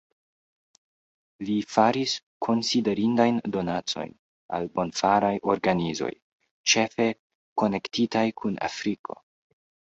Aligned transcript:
Li 1.49 1.57
faris 1.73 2.15
konsiderindajn 2.47 3.37
donacojn 3.57 4.17
al 4.59 4.67
bonfaraj 4.79 5.31
organizoj, 5.57 6.11
ĉefe 6.75 7.11
konektitaj 7.65 8.29
kun 8.43 8.61
Afriko. 8.73 9.23